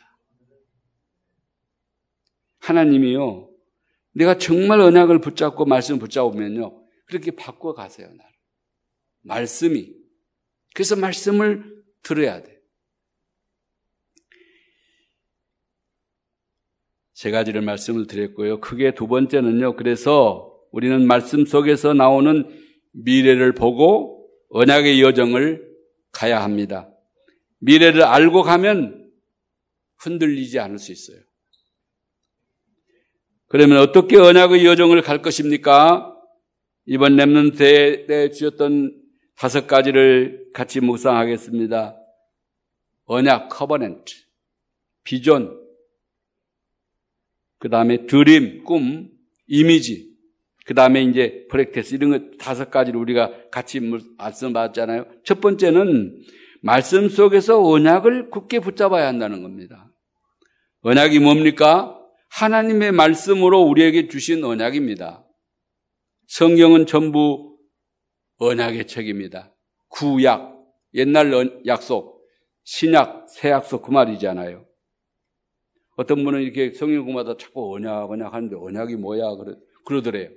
[2.60, 3.50] 하나님이요.
[4.14, 6.86] 내가 정말 언약을 붙잡고 말씀을 붙잡으면요.
[7.06, 8.32] 그렇게 바꿔 가세요, 나를.
[9.24, 9.94] 말씀이.
[10.76, 12.62] 그래서 말씀을 들어야 돼.
[17.14, 18.60] 세 가지를 말씀을 드렸고요.
[18.62, 19.76] 크게 두 번째는요.
[19.76, 22.48] 그래서 우리는 말씀 속에서 나오는
[22.92, 25.71] 미래를 보고 언약의 여정을
[26.12, 26.90] 가야 합니다.
[27.60, 29.12] 미래를 알고 가면
[29.98, 31.20] 흔들리지 않을 수 있어요.
[33.48, 36.18] 그러면 어떻게 언약의 여정을 갈 것입니까?
[36.86, 39.02] 이번 랩런트에 때 주셨던
[39.36, 41.98] 다섯 가지를 같이 묵상하겠습니다.
[43.06, 44.14] 언약, covenant,
[45.04, 45.60] 비전,
[47.58, 49.10] 그 다음에 dream, 꿈,
[49.48, 50.11] 이미지,
[50.66, 53.80] 그 다음에 이제 practice 이런 것 다섯 가지를 우리가 같이
[54.18, 55.06] 말씀받았잖아요.
[55.24, 56.24] 첫 번째는
[56.62, 59.92] 말씀 속에서 언약을 굳게 붙잡아야 한다는 겁니다.
[60.82, 61.98] 언약이 뭡니까?
[62.30, 65.26] 하나님의 말씀으로 우리에게 주신 언약입니다.
[66.28, 67.58] 성경은 전부
[68.38, 69.54] 언약의 책입니다.
[69.90, 70.58] 구약,
[70.94, 72.26] 옛날 약속,
[72.64, 74.66] 신약, 새 약속 그 말이잖아요.
[75.98, 79.36] 어떤 분은 이렇게 성경 공부하다 자꾸 언약, 언약 하는데 언약이 뭐야?
[79.36, 80.30] 그러, 그러더래요.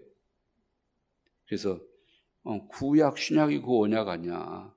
[1.47, 1.81] 그래서
[2.45, 4.73] 어, 구약, 신약이 그 언약 아니야.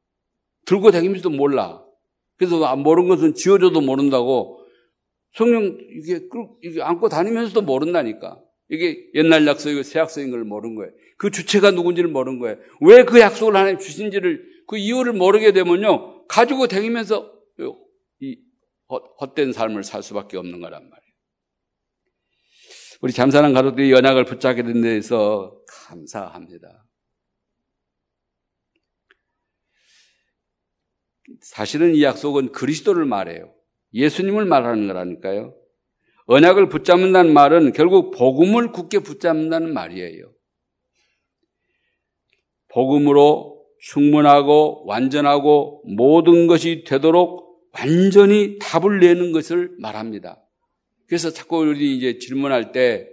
[0.66, 1.84] 들고 다니면서도 몰라.
[2.38, 4.64] 그래서 모르는 것은 지어줘도 모른다고
[5.34, 6.22] 성령 이게,
[6.64, 8.42] 이게 안고 다니면서도 모른다니까.
[8.70, 10.92] 이게 옛날 약속이고 새 약속인 걸 모르는 거예요.
[11.18, 12.58] 그 주체가 누군지를 모르는 거예요.
[12.82, 17.32] 왜 그 약속을 하나님 주신지를 그 이유를 모르게 되면요 가지고 다니면서
[18.20, 18.38] 이
[19.22, 21.07] 헛된 삶을 살 수밖에 없는 거란 말이에요.
[23.02, 26.86] 우리 잠사랑 가족들이 연약을 붙잡게 된 데에서 감사합니다.
[31.42, 33.54] 사실은 이 약속은 그리스도를 말해요.
[33.94, 35.56] 예수님을 말하는 거라니까요.
[36.26, 40.34] 언약을 붙잡는다는 말은 결국 복음을 굳게 붙잡는다는 말이에요.
[42.70, 50.47] 복음으로 충분하고 완전하고 모든 것이 되도록 완전히 답을 내는 것을 말합니다.
[51.08, 53.10] 그래서 자꾸 우리 이제 질문할 때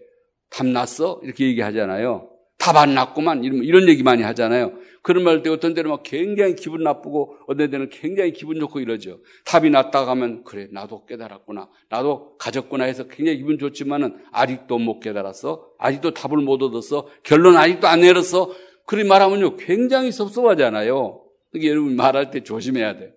[0.51, 1.21] 답 났어?
[1.25, 2.31] 이렇게 얘기하잖아요.
[2.59, 3.43] 답 안 났구만.
[3.45, 4.73] 이런, 이런 얘기 많이 하잖아요.
[5.03, 8.81] 그런 말 할 때 어떤 때는 막 굉장히 기분 나쁘고 어떤 때는 굉장히 기분 좋고
[8.81, 9.19] 이러죠.
[9.45, 11.69] 답이 났다 가면 그래 나도 깨달았구나.
[11.91, 15.67] 나도 가졌구나 해서 굉장히 기분 좋지만은 아직도 못 깨달았어.
[15.79, 17.09] 아직도 답을 못 얻었어.
[17.25, 18.55] 결론 아직도 안 내렸어.
[18.87, 21.21] 그리 말하면요 굉장히 섭섭하잖아요.
[21.51, 23.14] 그러니까 여러분 말할 때 조심해야 돼.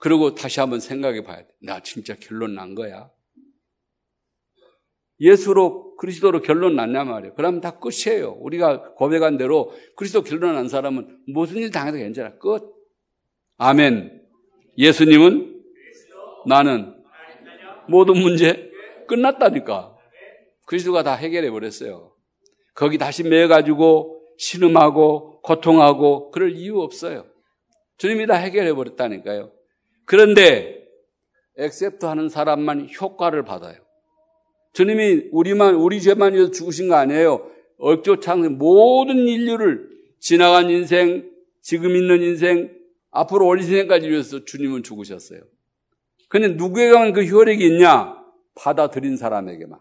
[0.00, 1.48] 그리고 다시 한번 생각해 봐야 돼.
[1.62, 3.10] 나 진짜 결론 난 거야.
[5.20, 7.34] 예수로 그리스도로 결론 났냐 말이에요.
[7.34, 8.32] 그러면 다 끝이에요.
[8.40, 12.38] 우리가 고백한 대로 그리스도 결론 난 사람은 무슨 일 당해도 괜찮아.
[12.38, 12.62] 끝.
[13.58, 14.22] 아멘.
[14.78, 15.62] 예수님은
[16.46, 16.94] 나는
[17.86, 18.70] 모든 문제
[19.06, 19.94] 끝났다니까.
[20.66, 22.16] 그리스도가 다 해결해 버렸어요.
[22.74, 27.26] 거기 다시 매가지고 신음하고 고통하고 그럴 이유 없어요.
[27.98, 29.59] 주님이 다 해결해 버렸다니까요.
[30.10, 30.88] 그런데
[31.56, 33.76] 액셉트 하는 사람만 효과를 받아요.
[34.72, 37.48] 주님이 우리만 우리 죄만 위해서 죽으신 거 아니에요.
[37.78, 41.30] 억조 창 모든 인류를 지나간 인생,
[41.62, 42.76] 지금 있는 인생,
[43.12, 45.42] 앞으로 올 인생까지 위해서 주님은 죽으셨어요.
[46.28, 48.16] 근데 누구에게만 그 효력이 있냐?
[48.56, 49.78] 받아들인 사람에게만.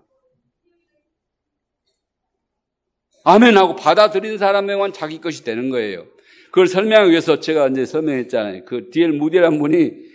[3.23, 6.05] 아멘 하고 받아들인 사람에만 자기 것이 되는 거예요.
[6.51, 8.65] 그걸 설명하기 위해서 제가 이제 설명했잖아요.
[8.65, 10.09] 그 디엘 무디라는 분이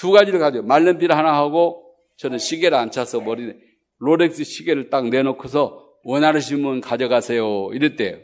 [0.00, 0.62] 두 가지를 가져요.
[0.62, 3.52] 말렌필 하나 하고 저는 시계를 안 차서 머리
[3.98, 7.68] 롤렉스 시계를 딱 내놓고서 원하시면 가져가세요.
[7.74, 8.18] 이랬대요.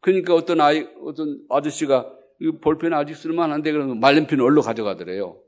[0.00, 2.10] 그러니까 어떤 아이, 어떤 아저씨가
[2.62, 5.38] 볼펜 아직 쓸만한데 그러면 말렌필 얼로 가져가더래요.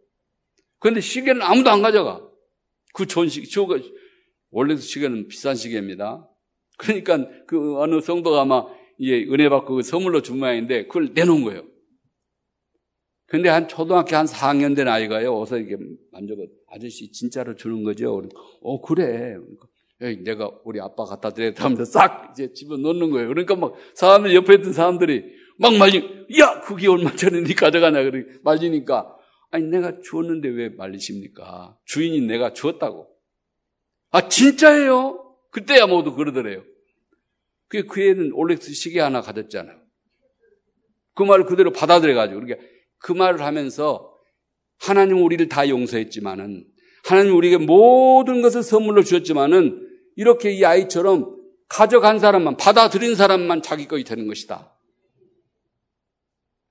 [0.81, 2.21] 그런데 시계는 아무도 안 가져가.
[2.93, 3.81] 그 좋은 시계, 저거,
[4.51, 6.29] 원래 시계는 비싼 시계입니다.
[6.77, 8.67] 그러니까 그 어느 성도가 아마
[8.99, 11.74] 이제 은혜 받고 그 선물로 준 모양인데 그걸 내놓은 거예요.
[13.35, 15.37] 근데 한 초등학교 한 4학년 된 아이가요.
[15.37, 15.77] 어서 이렇게
[16.13, 16.43] 만져봐.
[16.71, 18.23] 아저씨 진짜로 주는 거죠?
[18.61, 19.35] 어, 그래.
[20.01, 23.27] 에이, 내가 우리 아빠 갖다 드렸다 하면서 싹 이제 집어 넣는 거예요.
[23.27, 25.25] 그러니까 막 사람들 옆에 있던 사람들이
[25.59, 28.05] 막 말리, 야, 그게 얼마짜리 가져가냐.
[28.05, 29.17] 그래 말리니까.
[29.51, 31.77] 아니, 내가 주었는데 왜 말리십니까?
[31.87, 33.09] 주인이 내가 주었다고.
[34.13, 35.37] 아, 진짜예요?
[35.51, 36.63] 그때야 모두 그러더래요.
[37.67, 39.77] 그, 그 애는 올렉스 시계 하나 가졌잖아요.
[41.15, 42.41] 그 말을 그대로 받아들여가지고.
[42.41, 42.74] 그러니까
[43.05, 44.17] 그 말을 하면서
[44.79, 46.67] 하나님 우리를 다 용서했지만은
[47.05, 49.87] 하나님 우리에게 모든 것을 선물로 주셨지만은
[50.17, 51.37] 이렇게 이 아이처럼
[51.69, 54.75] 가져간 사람만 받아들인 사람만 자기 것이 되는 것이다.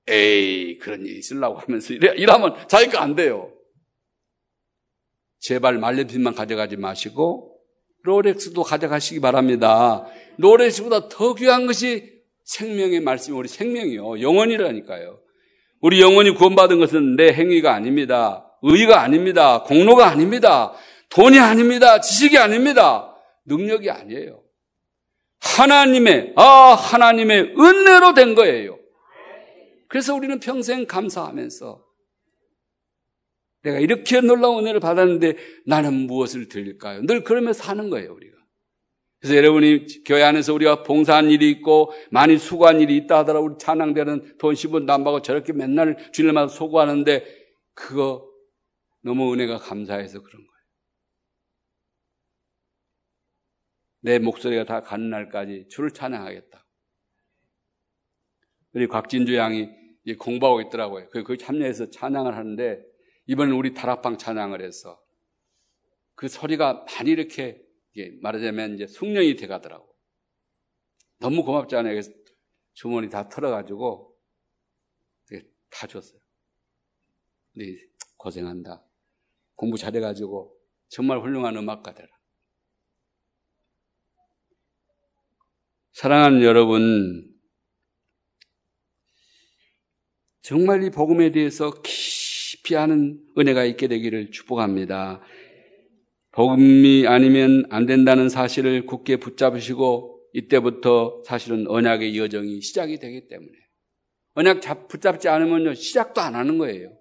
[0.08, 3.52] 에이 그런 일이 있으려고 하면서 이래, 이러면 자기 거 안 돼요.
[5.38, 7.60] 제발 말레핀만 가져가지 마시고
[8.02, 10.04] 로렉스도 가져가시기 바랍니다.
[10.38, 15.23] 로렉스보다 더 귀한 것이 생명의 말씀이 우리 생명이요 영원이라니까요.
[15.84, 18.50] 우리 영혼이 구원받은 것은 내 행위가 아닙니다.
[18.62, 19.64] 의가 아닙니다.
[19.64, 20.72] 공로가 아닙니다.
[21.10, 22.00] 돈이 아닙니다.
[22.00, 23.14] 지식이 아닙니다.
[23.44, 24.42] 능력이 아니에요.
[25.40, 28.78] 하나님의, 아, 하나님의 은혜로 된 거예요.
[29.88, 31.84] 그래서 우리는 평생 감사하면서
[33.64, 37.02] 내가 이렇게 놀라운 은혜를 받았는데 나는 무엇을 드릴까요?
[37.02, 38.38] 늘 그러면서 사는 거예요, 우리가.
[39.24, 44.36] 그래서 여러분이 교회 안에서 우리가 봉사한 일이 있고 많이 수고한 일이 있다 하더라도 우리 찬양대는
[44.36, 47.24] 돈 10원도 안 받고 저렇게 맨날 주일마다 소고하는데
[47.72, 48.30] 그거
[49.00, 50.64] 너무 은혜가 감사해서 그런 거예요.
[54.02, 56.66] 내 목소리가 다 가는 날까지 주를 찬양하겠다.
[58.74, 59.70] 우리 곽진주 양이
[60.18, 61.08] 공부하고 있더라고요.
[61.08, 62.84] 그 참여해서 찬양을 하는데
[63.28, 65.00] 이번엔 우리 다락방 찬양을 해서
[66.14, 67.63] 그 소리가 많이 이렇게
[68.20, 69.94] 말하자면 이제 숙련이 돼 가더라고.
[71.18, 71.94] 너무 고맙지 않아요.
[71.94, 72.10] 그래서
[72.72, 74.14] 주머니 다 털어가지고
[75.70, 76.20] 다 줬어요.
[77.52, 77.74] 네,
[78.16, 78.84] 고생한다.
[79.56, 80.56] 공부 잘해가지고
[80.88, 82.08] 정말 훌륭한 음악가 되라.
[85.92, 87.32] 사랑하는 여러분,
[90.42, 95.22] 정말 이 복음에 대해서 깊이 아는 은혜가 있게 되기를 축복합니다.
[96.34, 103.52] 복음이 아니면 안 된다는 사실을 굳게 붙잡으시고 이때부터 사실은 언약의 여정이 시작이 되기 때문에
[104.34, 106.92] 언약 잡, 붙잡지 않으면요 시작도 안 하는 거예요.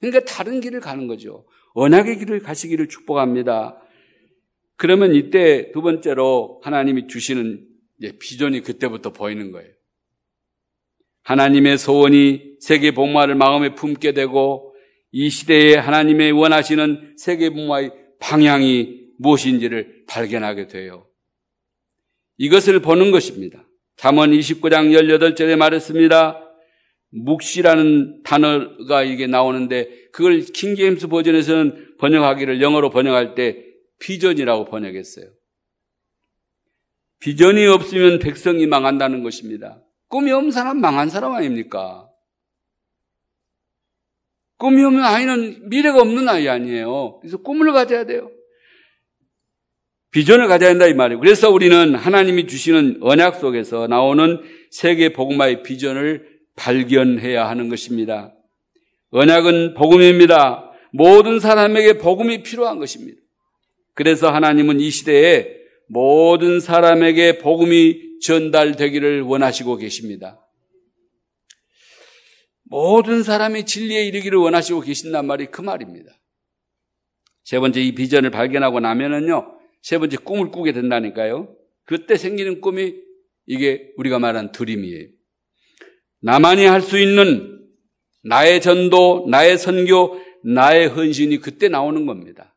[0.00, 1.46] 그러니까 다른 길을 가는 거죠.
[1.74, 3.80] 언약의 길을 가시기를 축복합니다.
[4.76, 7.64] 그러면 이때 두 번째로 하나님이 주시는
[8.18, 9.70] 비전이 그때부터 보이는 거예요.
[11.22, 14.74] 하나님의 소원이 세계 복마를 마음에 품게 되고
[15.12, 21.06] 이 시대에 하나님의 원하시는 세계 복마의 방향이 무엇인지를 발견하게 돼요.
[22.36, 23.66] 이것을 보는 것입니다.
[23.96, 26.40] 잠언 29장 18절에 말했습니다.
[27.10, 33.64] 묵시라는 단어가 이게 나오는데 그걸 킹제임스 버전에서는 번역하기를 영어로 번역할 때
[34.00, 35.26] 비전이라고 번역했어요.
[37.20, 39.80] 비전이 없으면 백성이 망한다는 것입니다.
[40.08, 42.08] 꿈이 없는 사람 망한 사람 아닙니까?
[44.64, 47.18] 꿈이 없는 아이는 미래가 없는 아이 아니에요.
[47.20, 48.30] 그래서 꿈을 가져야 돼요.
[50.10, 51.20] 비전을 가져야 한다 이 말이에요.
[51.20, 58.32] 그래서 우리는 하나님이 주시는 언약 속에서 나오는 세계 복음화의 비전을 발견해야 하는 것입니다.
[59.10, 60.72] 언약은 복음입니다.
[60.94, 63.20] 모든 사람에게 복음이 필요한 것입니다.
[63.92, 65.46] 그래서 하나님은 이 시대에
[65.88, 70.40] 모든 사람에게 복음이 전달되기를 원하시고 계십니다.
[72.64, 76.12] 모든 사람이 진리에 이르기를 원하시고 계신단 말이 그 말입니다.
[77.44, 81.54] 세 번째 이 비전을 발견하고 나면은요, 세 번째 꿈을 꾸게 된다니까요.
[81.84, 82.94] 그때 생기는 꿈이
[83.46, 85.08] 이게 우리가 말한 드림이에요.
[86.22, 87.60] 나만이 할 수 있는
[88.22, 92.56] 나의 전도, 나의 선교, 나의 헌신이 그때 나오는 겁니다.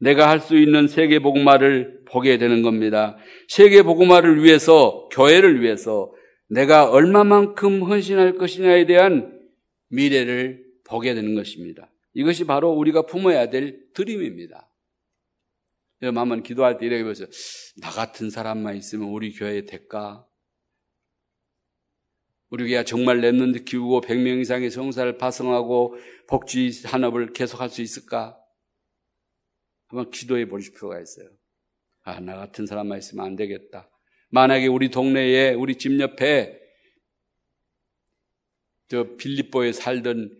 [0.00, 3.16] 내가 할 수 있는 세계 복음화를 보게 되는 겁니다.
[3.48, 6.12] 세계 복음화를 위해서 교회를 위해서
[6.48, 9.48] 내가 얼마만큼 헌신할 것이냐에 대한
[9.88, 11.90] 미래를 보게 되는 것입니다.
[12.14, 14.68] 이것이 바로 우리가 품어야 될 드림입니다.
[16.02, 17.28] 여러분 한번 기도할 때 이렇게 보세요.
[17.80, 20.26] 나 같은 사람만 있으면 우리 교회에 될까?
[22.50, 25.96] 우리 교회가 정말 랩런드 키우고 100명 이상의 성사를 파송하고
[26.28, 28.38] 복지 산업을 계속할 수 있을까?
[29.88, 31.28] 한번 기도해 보실 필요가 있어요.
[32.02, 33.90] 아, 나 같은 사람만 있으면 안 되겠다.
[34.30, 36.58] 만약에 우리 동네에 우리 집 옆에
[38.88, 40.38] 저 빌립보에 살던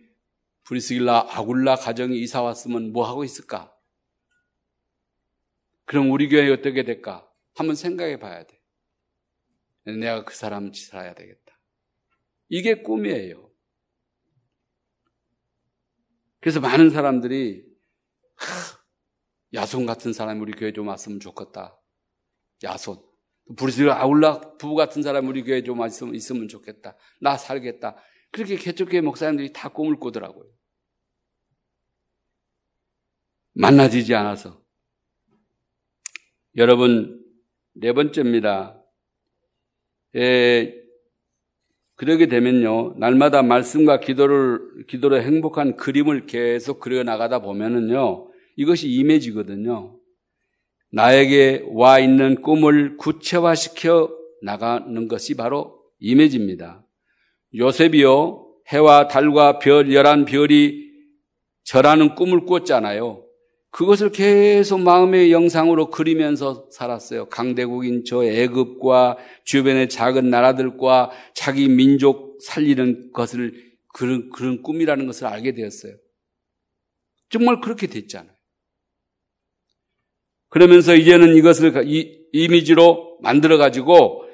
[0.63, 3.75] 브리스길라 아굴라 가정이 이사 왔으면 뭐 하고 있을까?
[5.85, 7.27] 그럼 우리 교회 어떻게 될까?
[7.55, 8.59] 한번 생각해 봐야 돼.
[9.85, 11.59] 내가 그 사람 살아야 되겠다.
[12.47, 13.51] 이게 꿈이에요.
[16.39, 17.65] 그래서 많은 사람들이
[19.53, 21.81] 야손 같은 사람이 우리 교회 좀 왔으면 좋겠다.
[22.63, 23.08] 야손.
[23.55, 26.95] 브리스 아울라 부부 같은 사람이 우리 교회 좀 있으면, 있으면 좋겠다.
[27.19, 27.95] 나 살겠다.
[28.31, 30.45] 그렇게 개척교회 목사님들이 다 꿈을 꾸더라고요.
[33.53, 34.61] 만나지지 않아서.
[36.55, 37.23] 여러분,
[37.73, 38.81] 네 번째입니다.
[40.15, 40.73] 에,
[41.95, 49.98] 그러게 되면요, 날마다 말씀과 기도를, 기도로 행복한 그림을 계속 그려 나가다 보면은요, 이것이 이미지거든요.
[50.91, 54.09] 나에게 와 있는 꿈을 구체화시켜
[54.41, 56.85] 나가는 것이 바로 이미지입니다.
[57.55, 60.89] 요셉이요, 해와 달과 별, 열한 별이
[61.63, 63.25] 절하는 꿈을 꿨잖아요.
[63.71, 67.29] 그것을 계속 마음의 영상으로 그리면서 살았어요.
[67.29, 73.53] 강대국인 저 애굽과 주변의 작은 나라들과 자기 민족 살리는 것을
[73.93, 75.93] 그런, 그런 꿈이라는 것을 알게 되었어요.
[77.29, 78.38] 정말 그렇게 됐잖아요.
[80.49, 84.25] 그러면서 이제는 이것을 이, 이미지로 만들어가지고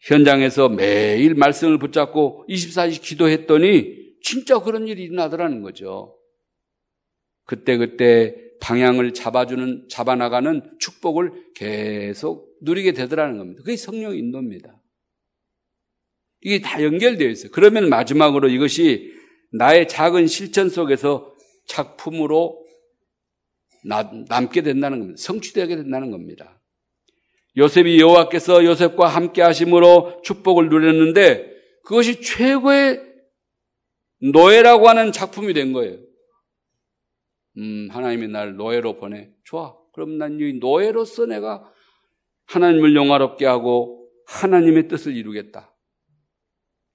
[0.00, 6.16] 현장에서 매일 말씀을 붙잡고 24시 기도했더니 진짜 그런 일이 일어나더라는 거죠.
[7.44, 13.62] 그때그때 방향을 잡아주는, 잡아나가는 축복을 계속 누리게 되더라는 겁니다.
[13.62, 14.80] 그게 성령 인도입니다.
[16.40, 17.50] 이게 다 연결되어 있어요.
[17.52, 19.12] 그러면 마지막으로 이것이
[19.52, 21.34] 나의 작은 실천 속에서
[21.66, 22.63] 작품으로
[23.84, 25.22] 남게 된다는 겁니다.
[25.22, 26.60] 성취되게 된다는 겁니다.
[27.56, 31.52] 요셉이 여호와께서 요셉과 함께 하심으로 축복을 누렸는데
[31.84, 33.00] 그것이 최고의
[34.32, 35.98] 노예라고 하는 작품이 된 거예요.
[37.58, 39.30] 음, 하나님이 날 노예로 보내.
[39.44, 39.76] 좋아.
[39.92, 41.70] 그럼 난 이 노예로서 내가
[42.46, 45.72] 하나님을 영화롭게 하고 하나님의 뜻을 이루겠다.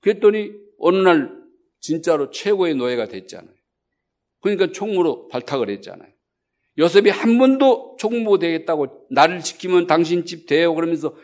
[0.01, 1.39] 그랬더니 어느 날
[1.79, 3.53] 진짜로 최고의 노예가 됐잖아요.
[4.41, 6.08] 그러니까 총무로 발탁을 했잖아요.
[6.79, 11.15] 요셉이 한 번도 총무 되겠다고 나를 지키면 당신 집 돼요 그러면서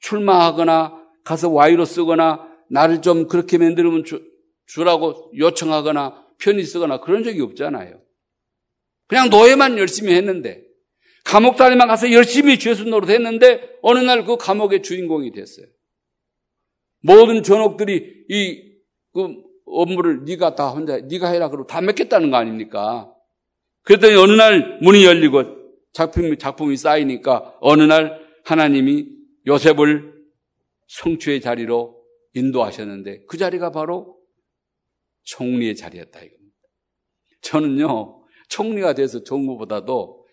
[0.00, 4.22] 출마하거나 가서 와이로 쓰거나 나를 좀 그렇게 만들면 주,
[4.66, 8.00] 주라고 요청하거나 편히 쓰거나 그런 적이 없잖아요.
[9.06, 10.62] 그냥 노예만 열심히 했는데
[11.24, 15.66] 감옥살이만 가서 열심히 죄수 노릇 했는데 어느 날 그 감옥의 주인공이 됐어요.
[17.02, 18.72] 모든 전옥들이 이
[19.12, 23.11] 그 업무를 네가 다 혼자 네가 해라 그러고 다 맡겠다는 거 아닙니까?
[23.82, 25.44] 그랬더니 어느 날 문이 열리고
[25.92, 29.08] 작품이 작품이 쌓이니까 어느 날 하나님이
[29.46, 30.12] 요셉을
[30.88, 32.02] 성취의 자리로
[32.34, 34.18] 인도하셨는데 그 자리가 바로
[35.24, 36.56] 총리의 자리였다 이겁니다.
[37.42, 40.26] 저는요 총리가 돼서 좋은 것보다도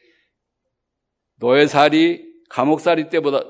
[1.37, 3.43] 노예살이 감옥살이 때보다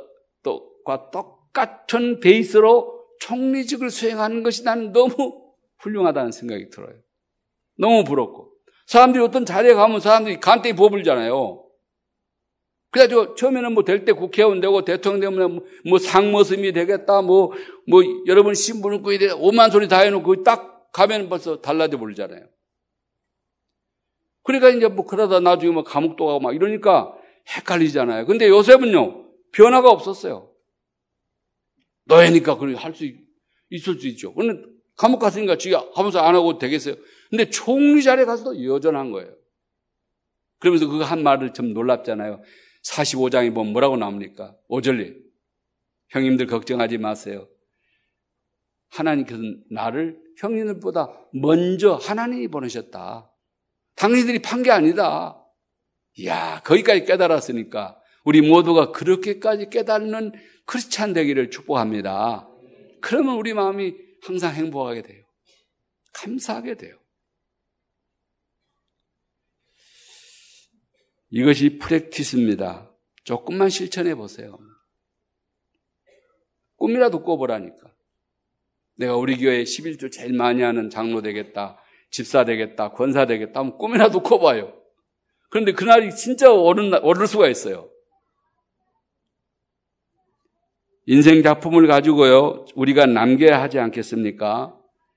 [0.44, 6.96] 또과 똑같은 베이스로 총리직을 수행하는 것이 나는 너무 훌륭하다는 생각이 들어요.
[7.78, 8.54] 너무 부럽고
[8.90, 11.64] 사람들이 어떤 자리에 가면 사람들이 간땡이 버불잖아요.
[12.90, 17.52] 그래가지고 처음에는 뭐 될 때 국회의원 되고 대통령 되면 뭐, 뭐 상모습이 되겠다, 뭐,
[17.88, 19.30] 뭐 여러분 신분을 꾸야 돼.
[19.30, 22.48] 오만 소리 다 해놓고 딱 가면 벌써 달라져 버리잖아요.
[24.42, 27.14] 그러니까 이제 뭐 그러다 나중에 뭐 감옥도 가고 막 이러니까
[27.58, 28.26] 헷갈리잖아요.
[28.26, 30.52] 근데 요셉은요, 변화가 없었어요.
[32.06, 33.06] 너애니까 그렇게 할수
[33.70, 34.34] 있을 수 있죠.
[34.34, 34.60] 근데
[34.98, 36.96] 감옥 갔으니까 지가 하면서 안 하고 되겠어요.
[37.30, 39.34] 근데 총리 자리에 가서도 여전한 거예요.
[40.60, 42.42] 그러면서 그 한 말을 좀 놀랍잖아요.
[42.84, 44.56] 45장에 보면 뭐라고 나옵니까?
[44.68, 45.16] 오절리.
[46.10, 47.48] 형님들 걱정하지 마세요.
[48.90, 53.32] 하나님께서 나를 형님들보다 먼저 하나님이 보내셨다.
[53.96, 55.36] 당신들이 판 게 아니다.
[56.18, 60.32] 이야, 거기까지 깨달았으니까 우리 모두가 그렇게까지 깨닫는
[60.66, 62.50] 크리스찬 되기를 축복합니다.
[63.02, 65.24] 그러면 우리 마음이 항상 행복하게 돼요.
[66.14, 66.98] 감사하게 돼요.
[71.30, 72.92] 이것이 프랙티스입니다.
[73.24, 74.58] 조금만 실천해 보세요.
[76.78, 77.94] 꿈이라도 꿔보라니까.
[78.96, 81.80] 내가 우리 교회 11조 제일 많이 하는 장로 되겠다,
[82.12, 84.74] 집사 되겠다, 권사 되겠다 하면 꿈이라도 꿔봐요.
[85.50, 87.90] 그런데 그날이 진짜 오는, 오를 수가 있어요.
[91.06, 94.76] 인생 작품을 가지고요, 우리가 남겨야 하지 않겠습니까?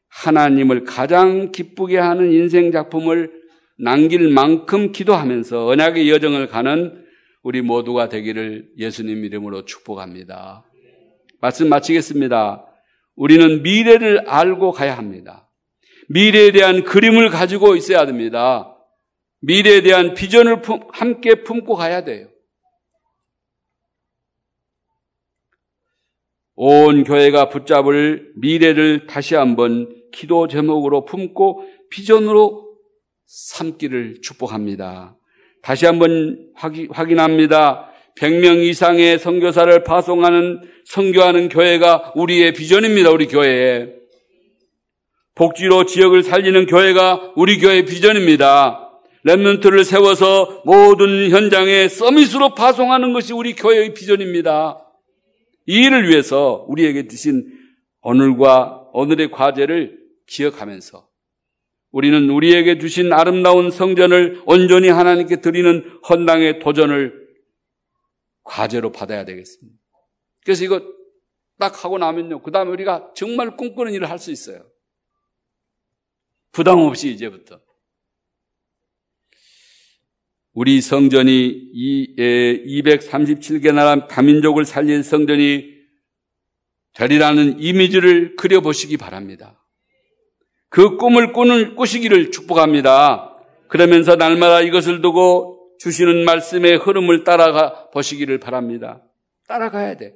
[0.09, 3.42] 하나님을 가장 기쁘게 하는 인생 작품을
[3.83, 7.05] 남길 만큼 기도하면서 언약의 여정을 가는
[7.43, 10.65] 우리 모두가 되기를 예수님 이름으로 축복합니다.
[11.41, 12.65] 말씀 마치겠습니다.
[13.17, 15.51] 우리는 미래를 알고 가야 합니다.
[16.09, 18.73] 미래에 대한 그림을 가지고 있어야 됩니다.
[19.41, 22.29] 미래에 대한 비전을 품, 함께 품고 가야 돼요.
[26.55, 32.72] 온 교회가 붙잡을 미래를 다시 한번 기도 제목으로 품고 비전으로
[33.33, 35.17] 삼기를 축복합니다.
[35.63, 36.51] 다시 한번
[36.91, 37.89] 확인합니다.
[38.19, 43.11] 100명 이상의 선교사를 파송하는 선교하는 교회가 우리의 비전입니다.
[43.11, 43.89] 우리 교회에
[45.35, 48.91] 복지로 지역을 살리는 교회가 우리 교회의 비전입니다.
[49.25, 54.79] 랩런트를 세워서 모든 현장에 서밋으로 파송하는 것이 우리 교회의 비전입니다.
[55.67, 57.47] 이 일을 위해서 우리에게 주신
[58.03, 61.12] 오늘과 오늘의 과제를 기억하면서
[61.93, 67.29] 우리는 우리에게 주신 아름다운 성전을 온전히 하나님께 드리는 헌당의 도전을
[68.43, 69.79] 과제로 받아야 되겠습니다.
[70.45, 70.83] 그래서 이거
[71.59, 72.43] 딱 하고 나면요.
[72.43, 74.67] 그 다음에 우리가 정말 꿈꾸는 일을 할 수 있어요.
[76.51, 77.61] 부담 없이 이제부터.
[80.55, 85.73] 우리 성전이 237개 나라 다민족을 살릴 성전이
[86.95, 89.62] 되리라는 이미지를 그려보시기 바랍니다.
[90.73, 93.37] 그 꿈을 꾸는, 꾸시기를 축복합니다.
[93.69, 99.03] 그러면서 날마다 이것을 두고 주시는 말씀의 흐름을 따라가 보시기를 바랍니다.
[99.49, 100.15] 따라가야 돼.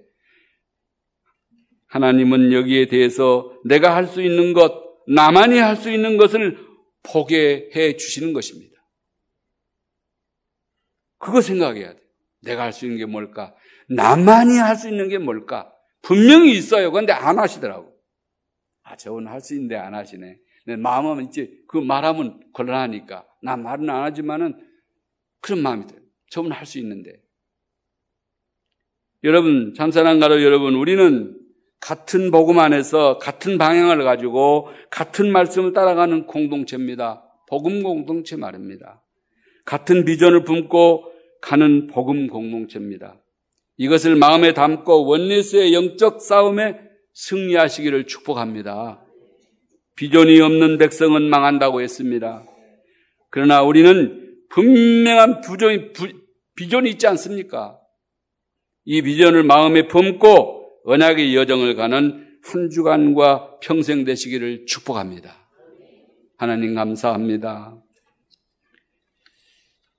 [1.88, 4.72] 하나님은 여기에 대해서 내가 할 수 있는 것,
[5.08, 6.58] 나만이 할 수 있는 것을
[7.02, 8.74] 포기 해 주시는 것입니다.
[11.18, 12.00] 그거 생각해야 돼.
[12.40, 13.54] 내가 할 수 있는 게 뭘까?
[13.90, 15.70] 나만이 할 수 있는 게 뭘까?
[16.00, 16.90] 분명히 있어요.
[16.90, 17.94] 그런데 안 하시더라고.
[18.84, 20.45] 아, 저건 할수 있는데 안 하시네.
[20.66, 23.26] 내 마음은 이제 그 말하면 곤란하니까.
[23.42, 24.54] 나 말은 안 하지만은
[25.40, 26.02] 그런 마음이 들어요.
[26.30, 27.12] 저분 할 수 있는데.
[29.24, 31.38] 여러분, 참사랑 가로 여러분, 우리는
[31.80, 37.22] 같은 복음 안에서 같은 방향을 가지고 같은 말씀을 따라가는 공동체입니다.
[37.48, 39.02] 복음 공동체 말입니다.
[39.64, 43.20] 같은 비전을 품고 가는 복음 공동체입니다.
[43.76, 46.80] 이것을 마음에 담고 원리스의 영적 싸움에
[47.12, 49.05] 승리하시기를 축복합니다.
[49.96, 52.44] 비전이 없는 백성은 망한다고 했습니다.
[53.30, 56.08] 그러나 우리는 분명한 부정이, 부,
[56.54, 57.78] 비전이 있지 않습니까?
[58.84, 65.48] 이 비전을 마음에 품고 언약의 여정을 가는 한 주간과 평생 되시기를 축복합니다.
[66.38, 67.76] 하나님 감사합니다.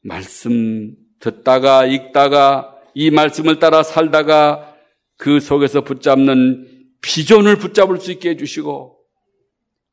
[0.02, 4.76] 말씀 듣다가 읽다가 이 말씀을 따라 살다가
[5.18, 8.97] 그 속에서 붙잡는 비전을 붙잡을 수 있게 해주시고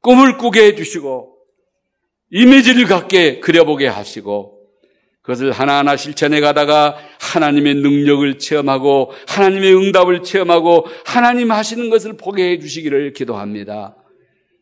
[0.05, 1.35] 꿈을 꾸게 해주시고
[2.31, 4.61] 이미지를 갖게 그려보게 하시고
[5.23, 12.59] 그것을 하나하나 실천해 가다가 하나님의 능력을 체험하고 하나님의 응답을 체험하고 하나님 하시는 것을 보게 해
[12.59, 13.97] 주시기를 기도합니다.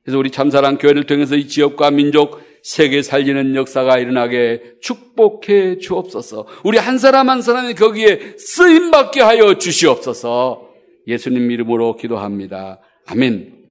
[0.05, 6.47] 그래서 우리 참사랑 교회를 통해서 이 지역과 민족 세계 살리는 역사가 일어나게 축복해 주옵소서.
[6.63, 10.69] 우리 한 사람 한 사람이 거기에 쓰임 받게 하여 주시옵소서.
[11.09, 12.79] 예수님 이름으로 기도합니다.
[13.07, 13.53] 아멘.